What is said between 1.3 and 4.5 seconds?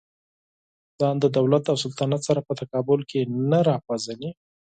دولت او سلطنت سره په تقابل کې نه راپېژني.